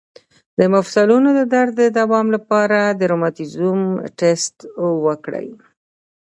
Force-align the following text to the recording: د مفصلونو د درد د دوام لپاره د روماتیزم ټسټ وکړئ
د 0.59 0.61
مفصلونو 0.73 1.29
د 1.39 1.41
درد 1.53 1.73
د 1.81 1.83
دوام 1.99 2.27
لپاره 2.35 2.79
د 2.99 3.01
روماتیزم 3.11 3.79
ټسټ 4.19 4.55
وکړئ 5.05 5.47